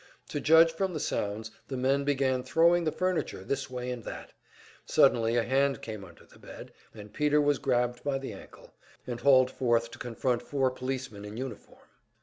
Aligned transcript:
To 0.29 0.39
judge 0.39 0.71
from 0.71 0.95
the 0.95 0.99
sounds, 0.99 1.51
the 1.67 1.77
men 1.77 2.03
began 2.05 2.41
throwing 2.41 2.85
the 2.85 2.91
furniture 2.91 3.43
this 3.43 3.69
way 3.69 3.91
and 3.91 4.03
that; 4.03 4.33
suddenly 4.83 5.35
a 5.37 5.43
hand 5.43 5.83
came 5.83 6.03
under 6.03 6.25
the 6.25 6.39
bed, 6.39 6.73
and 6.91 7.13
Peter 7.13 7.39
was 7.39 7.59
grabbed 7.59 8.03
by 8.03 8.17
the 8.17 8.33
ankle, 8.33 8.73
and 9.05 9.19
hauled 9.19 9.51
forth 9.51 9.91
to 9.91 9.99
confront 9.99 10.41
four 10.41 10.71
policemen 10.71 11.23
in 11.23 11.37
uniform. 11.37 11.87